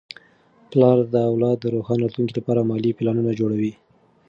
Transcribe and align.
پلار 0.71 0.97
د 1.13 1.15
اولاد 1.31 1.57
د 1.59 1.65
روښانه 1.75 2.01
راتلونکي 2.03 2.33
لپاره 2.37 2.67
مالي 2.69 2.91
پلانونه 2.97 3.31
جوړوي. 3.39 3.73